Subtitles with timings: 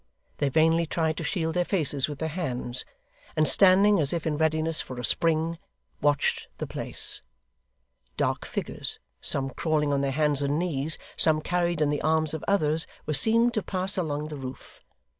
[0.37, 2.83] They vainly tried to shield their faces with their hands,
[3.35, 5.59] and standing as if in readiness for a spring,
[6.01, 7.21] watched the place.
[8.17, 12.43] Dark figures, some crawling on their hands and knees, some carried in the arms of
[12.47, 14.81] others, were seen to pass along the roof.